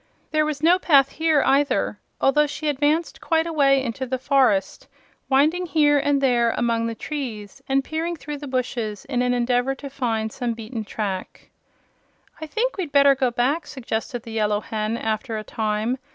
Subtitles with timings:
[0.31, 4.87] There was no path here, either, although she advanced quite a way into the forest,
[5.29, 9.75] winding here and there among the trees and peering through the bushes in an endeavor
[9.75, 11.51] to find some beaten track.
[12.41, 15.99] "I think we'd better go back," suggested the Yellow Hen, after a time.